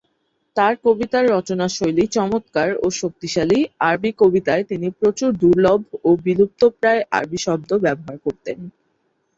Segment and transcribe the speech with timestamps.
[0.57, 3.59] তার কবিতার রচনাশৈলী চমৎকার ও শক্তিশালী,
[3.81, 8.57] আরবি কবিতায় তিনি প্রচুর দুর্লভ ও বিলুপ্তপ্রায় আরবি শব্দ ব্যবহার করতেন।